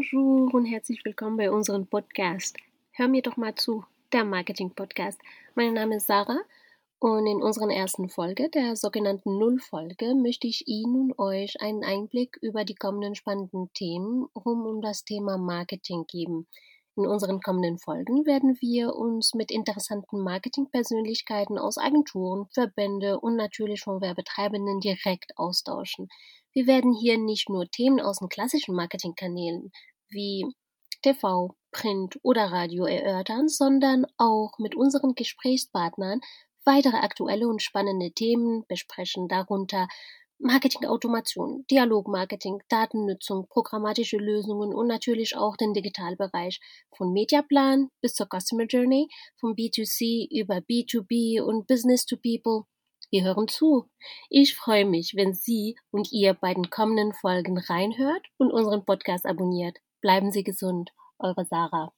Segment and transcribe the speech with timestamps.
[0.00, 2.56] Bonjour und herzlich willkommen bei unserem Podcast.
[2.92, 3.84] Hör mir doch mal zu,
[4.14, 5.20] der Marketing Podcast.
[5.54, 6.40] Mein Name ist Sarah
[7.00, 12.38] und in unserer ersten Folge, der sogenannten Nullfolge, möchte ich Ihnen und euch einen Einblick
[12.40, 16.46] über die kommenden spannenden Themen rund um das Thema Marketing geben.
[16.96, 23.82] In unseren kommenden Folgen werden wir uns mit interessanten Marketingpersönlichkeiten aus Agenturen, Verbände und natürlich
[23.82, 26.08] von Werbetreibenden direkt austauschen.
[26.52, 29.70] Wir werden hier nicht nur Themen aus den klassischen Marketingkanälen
[30.08, 30.44] wie
[31.02, 36.20] TV, Print oder Radio erörtern, sondern auch mit unseren Gesprächspartnern
[36.64, 39.88] weitere aktuelle und spannende Themen besprechen, darunter
[40.42, 46.60] Marketingautomation, Dialogmarketing, Datennutzung, programmatische Lösungen und natürlich auch den Digitalbereich
[46.96, 49.08] von Mediaplan bis zur Customer Journey,
[49.38, 52.64] von B2C über B2B und Business to People.
[53.10, 53.88] Wir hören zu.
[54.28, 59.26] Ich freue mich, wenn Sie und ihr bei den kommenden Folgen reinhört und unseren Podcast
[59.26, 59.78] abonniert.
[60.00, 60.92] Bleiben Sie gesund.
[61.18, 61.92] Eure Sarah.